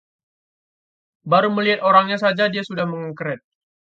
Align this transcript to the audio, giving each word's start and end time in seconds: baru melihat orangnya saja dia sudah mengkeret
baru 1.29 1.49
melihat 1.55 1.81
orangnya 1.89 2.17
saja 2.23 2.45
dia 2.53 2.63
sudah 2.69 2.85
mengkeret 2.91 3.39